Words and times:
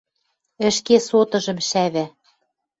Ӹшке 0.67 0.95
сотыжым 1.07 1.57
шӓвӓ 1.69 2.05